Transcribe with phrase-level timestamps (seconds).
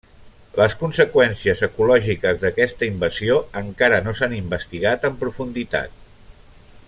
[0.59, 6.01] Les conseqüències ecològiques d'aquesta invasió encara no s'han investigat en profunditat.